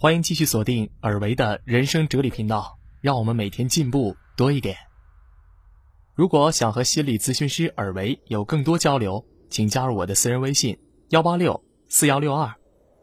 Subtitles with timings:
[0.00, 4.76] 欢迎继续锁定尔维的人生哲理频道，让我们每天进步多一点。
[6.14, 12.54] 如果想和心理咨询师尔维有更多交流，请加入我的私人微信：幺八六四幺六二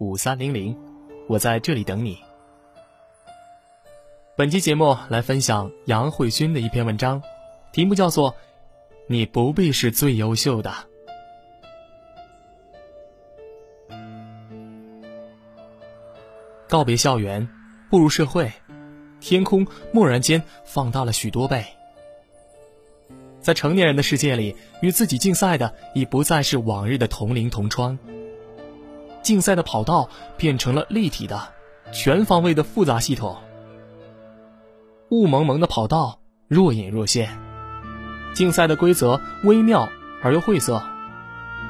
[0.00, 0.78] 五三零零，
[1.30, 2.18] 我在这里等你。
[4.36, 7.22] 本期节目来分享杨慧勋的一篇文章，
[7.72, 8.32] 题目叫做
[9.08, 10.70] 《你不必是最优秀的》。
[16.72, 17.46] 告别校园，
[17.90, 18.50] 步入社会，
[19.20, 21.62] 天空蓦然间放大了许多倍。
[23.42, 27.98] 在成年人的世界里，与自己竞赛的已不再是往日的同龄同窗，
[29.20, 31.52] 竞赛的跑道变成了立体的、
[31.92, 33.36] 全方位的复杂系统。
[35.10, 37.38] 雾蒙蒙的跑道若隐若现，
[38.32, 39.90] 竞赛的规则微妙
[40.22, 40.82] 而又晦涩，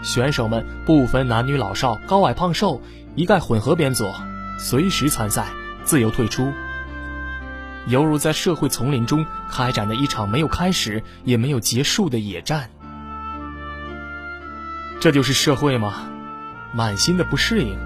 [0.04, 2.80] 选手们不分男女老少、高矮胖瘦，
[3.16, 4.04] 一概混合编组。
[4.58, 5.48] 随时参赛，
[5.84, 6.52] 自由退出，
[7.86, 12.70] 犹如在社会丛林中开展的一场没有开始也没有结束的野战。
[15.00, 16.08] 这就是社会吗？
[16.72, 17.76] 满心的不适应，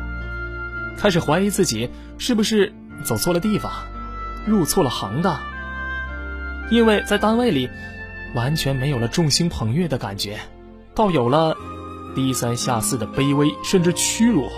[0.99, 3.73] 开始怀疑自己是不是走错了地方，
[4.47, 5.41] 入错了行当。
[6.71, 7.71] 因为在单位里，
[8.35, 10.39] 完全没有了众星捧月的感觉，
[10.95, 11.57] 倒有了
[12.15, 14.51] 低三下四的卑微，甚至屈辱。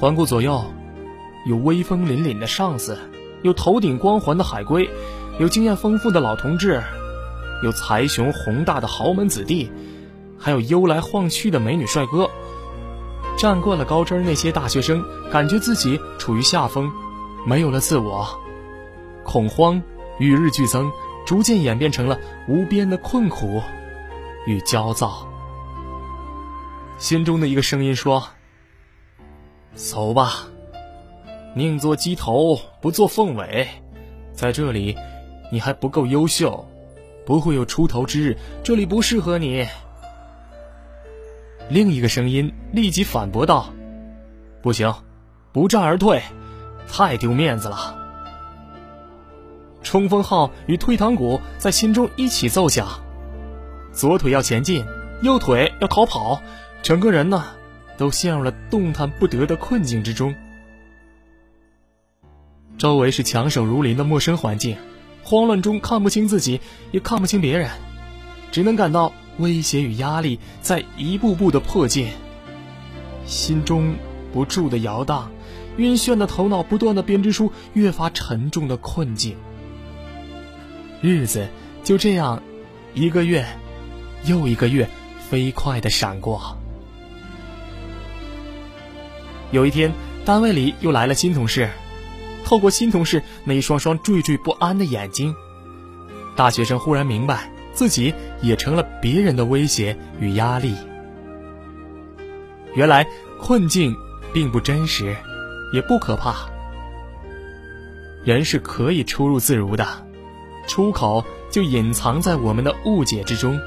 [0.00, 0.64] 环顾左右，
[1.44, 2.96] 有威风凛凛的上司，
[3.42, 4.88] 有头顶光环的海归，
[5.40, 6.80] 有经验丰富的老同志，
[7.64, 9.72] 有财雄宏大的豪门子弟，
[10.38, 12.30] 还有悠来晃去的美女帅哥。
[13.36, 16.88] 站惯了高枝儿那些大学生，感觉自己处于下风，
[17.44, 18.24] 没有了自我，
[19.24, 19.82] 恐慌
[20.20, 20.88] 与日俱增，
[21.26, 23.60] 逐渐演变成了无边的困苦
[24.46, 25.26] 与焦躁。
[26.98, 28.22] 心中的一个声音说。
[29.78, 30.48] 走吧，
[31.54, 33.68] 宁做鸡头不做凤尾，
[34.32, 34.96] 在这里，
[35.52, 36.68] 你还不够优秀，
[37.24, 39.68] 不会有出头之日，这里不适合你。
[41.70, 43.72] 另一个声音立即反驳道
[44.60, 44.92] ：“不行，
[45.52, 46.20] 不战而退，
[46.90, 47.96] 太丢面子了。”
[49.84, 52.88] 冲锋号与退堂鼓在心中一起奏响，
[53.92, 54.84] 左腿要前进，
[55.22, 56.42] 右腿要逃跑，
[56.82, 57.44] 整个人呢？
[57.98, 60.34] 都陷入了动弹不得的困境之中。
[62.78, 64.78] 周围是强手如林的陌生环境，
[65.24, 66.60] 慌乱中看不清自己，
[66.92, 67.70] 也看不清别人，
[68.52, 72.08] 只能感到威胁与压力在一步步的迫近。
[73.26, 73.96] 心中
[74.32, 75.30] 不住的摇荡，
[75.76, 79.36] 晕眩的头脑不断的编织出越发沉重的困境。
[81.02, 81.48] 日子
[81.82, 82.42] 就这样，
[82.94, 83.46] 一个月
[84.24, 84.88] 又一个月
[85.28, 86.57] 飞快的闪过。
[89.50, 89.92] 有一天，
[90.24, 91.70] 单位里又来了新同事。
[92.44, 95.34] 透过新同事那一双双惴惴不安的眼睛，
[96.36, 100.74] 大学生忽然明白，自己也成了别人的威胁与压力。
[102.74, 103.06] 原来
[103.40, 103.94] 困境
[104.32, 105.16] 并不真实，
[105.72, 106.34] 也不可怕。
[108.24, 109.86] 人是可以出入自如的，
[110.66, 113.58] 出口就隐藏在我们的误解之中。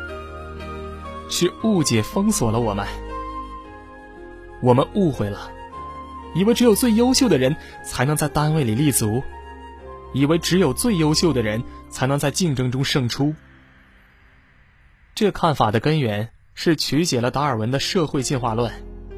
[1.30, 2.86] 是误解封锁了我们，
[4.62, 5.52] 我们误会了。
[6.34, 9.22] 以为只有最优秀的人才能在单位里立足，
[10.14, 13.34] 以为只有最优秀的人才能在竞争中胜出。
[15.14, 18.72] 这看法的根源是曲解了达尔文的社会进化论，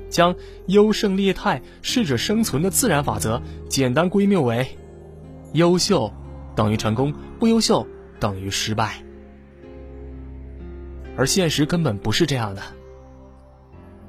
[0.10, 0.36] 将
[0.68, 4.78] 优胜劣汰、适者生存的自然法则简单归谬为：
[5.54, 6.12] 优秀
[6.56, 7.88] 等于成功，不优秀
[8.20, 9.04] 等于失败。
[11.16, 12.62] 而现实根本不是这样的，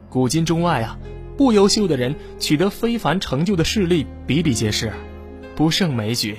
[0.08, 0.98] 古今中外啊。
[1.36, 4.92] 不优秀的人取得非凡成就的事例比比皆是，
[5.56, 6.36] 不胜枚举。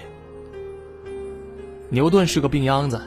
[1.89, 3.01] 牛顿是个病秧子，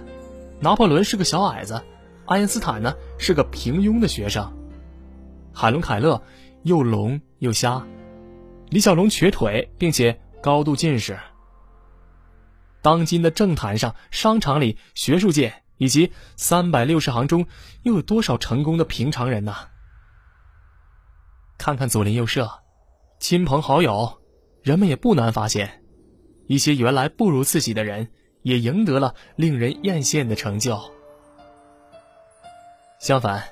[0.61, 1.83] 拿破仑是个小矮子，
[2.27, 4.53] 爱因斯坦呢是个平庸的学生，
[5.53, 6.23] 海伦·凯勒
[6.63, 7.87] 又聋又瞎，
[8.69, 11.19] 李小龙瘸腿并且高度近视。
[12.83, 17.47] 当今的政坛上、商场里、学术界以及三百六十行中，
[17.83, 19.55] 又有多少成功的平常人呢？
[21.59, 22.49] 看看左邻右舍、
[23.19, 24.21] 亲朋好友，
[24.63, 25.83] 人们也不难发现，
[26.47, 28.09] 一些原来不如自己的人，
[28.43, 30.81] 也赢得了令人艳羡的成就。
[33.01, 33.43] 相反，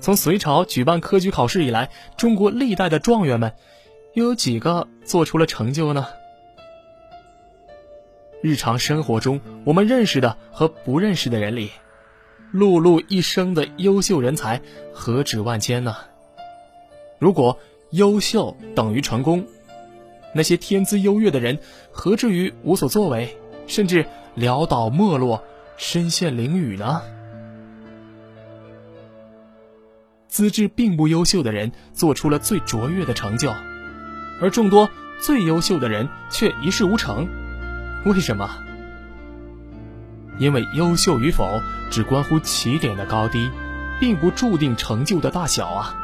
[0.00, 3.54] 从隋朝举办科举考试以来，中国历代的状元们，
[4.14, 6.06] 又有几个做出了成就呢？
[8.42, 11.70] 日常生活中，我们认识的和不认识的人里，
[12.52, 14.62] 碌碌一生的优秀人才，
[14.92, 15.96] 何止万千呢？
[17.18, 17.58] 如果
[17.90, 19.46] 优秀等于成功，
[20.34, 21.58] 那些天资优越的人，
[21.90, 23.36] 何至于无所作为，
[23.66, 25.42] 甚至潦倒没落、
[25.76, 27.00] 身陷囹圄呢？
[30.28, 33.50] 资质并不优秀的人做出了最卓越的成就，
[34.42, 37.26] 而众多最优秀的人却一事无成。
[38.04, 38.50] 为什么？
[40.38, 43.48] 因为优秀与否只关乎起点的高低，
[43.98, 46.02] 并不注定成就的大小啊。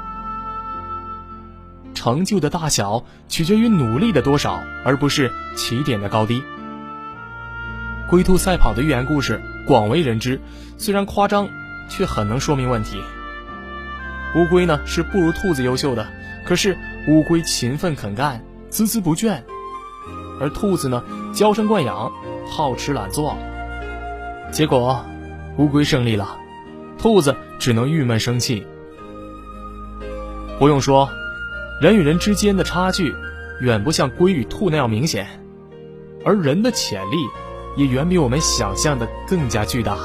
[2.03, 6.43] 成就的大小取决于努力的多少，而不是起点的高低。
[8.09, 10.41] 龟兔赛跑的寓言故事广为人知，
[10.79, 11.49] 虽然夸张，
[11.89, 13.01] 却很能说明问题。
[14.35, 16.05] 乌龟呢是不如兔子优秀的，
[16.45, 16.77] 可是
[17.07, 19.41] 乌龟勤奋肯干，孜孜不倦，
[20.41, 22.11] 而兔子呢娇生惯养，
[22.51, 23.39] 好吃懒做。
[24.51, 25.05] 结果，
[25.57, 26.37] 乌龟胜利了，
[26.99, 28.67] 兔子只能郁闷生气。
[30.59, 31.09] 不用说，
[31.81, 33.13] 人与人之间的差距，
[33.61, 35.27] 远不像龟与兔那样明显，
[36.25, 37.17] 而人的潜力，
[37.77, 39.97] 也远比我们想象的更加巨大。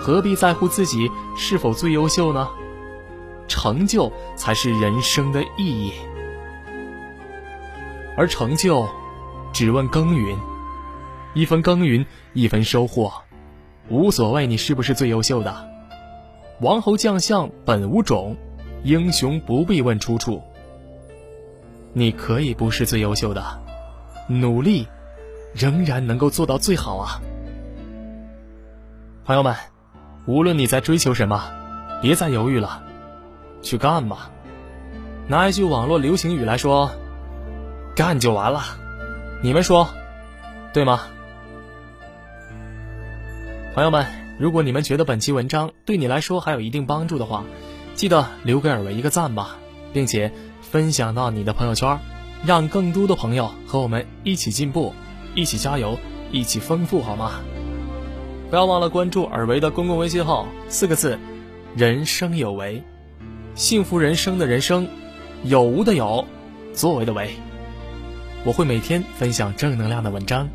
[0.00, 2.48] 何必在乎自己是否最优秀呢？
[3.46, 5.92] 成就才是人生的意义，
[8.16, 8.88] 而成就
[9.52, 10.38] 只问耕耘，
[11.34, 13.12] 一分耕耘一分收获，
[13.90, 15.68] 无所谓你是不是最优秀的。
[16.60, 18.36] 王侯将相本无种，
[18.84, 20.40] 英雄不必问出处。
[21.92, 23.42] 你可以不是最优秀的，
[24.28, 24.86] 努力
[25.54, 27.20] 仍然能够做到最好啊！
[29.24, 29.56] 朋友们，
[30.26, 31.50] 无论你在追求什么，
[32.00, 32.84] 别再犹豫了。
[33.62, 34.30] 去干吧！
[35.28, 36.90] 拿一句网络流行语来说，
[37.94, 38.62] 干就完了。
[39.42, 39.88] 你们说，
[40.72, 41.02] 对吗？
[43.74, 44.06] 朋友们，
[44.38, 47.44] 如果你们觉得本期文章对你来说还有一定帮助的话，
[47.94, 49.56] 记得留给尔维一个赞吧，
[49.92, 50.32] 并且
[50.70, 51.98] 分享到你的朋友圈，
[52.46, 54.94] 让更多的朋友和我们一起进步，
[55.34, 55.98] 一起加油，
[56.30, 57.40] 一起丰富，好吗？
[58.48, 61.18] 不要忘了关注尔维的公共微信号，四个字：
[61.74, 62.82] 人生有为。
[63.56, 64.86] 幸福人生的人生，
[65.42, 66.24] 有无的有，
[66.72, 67.34] 作为的为。
[68.44, 70.48] 我会每天分享正能量的文章。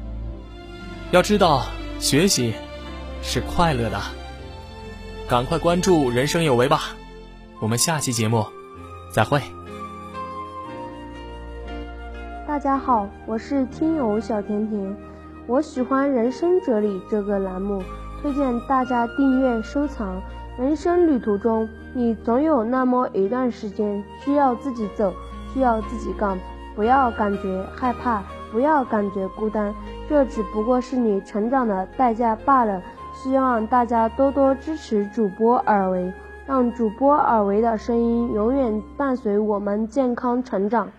[1.12, 1.66] 要知道，
[2.00, 2.54] 学习
[3.22, 4.02] 是快乐的。
[5.28, 6.96] 赶快关注“人生有为”吧。
[7.60, 8.46] 我们下期节目
[9.12, 9.42] 再会。
[12.66, 14.98] 家好，我是听友小甜甜。
[15.46, 17.80] 我喜欢《人生哲理》这个栏目，
[18.20, 20.20] 推荐大家订阅收藏。
[20.58, 25.14] 人生旅途中，你总有那么一段时间需要自己走，
[25.54, 26.40] 需要自己干，
[26.76, 29.72] 不要感觉害怕，不要感觉孤单，
[30.10, 32.82] 这只不过是你成长的代价罢了。
[33.14, 36.12] 希望大家多多支持主播尔维，
[36.48, 40.90] 让主播尔维的声音永远伴随我们健康成长。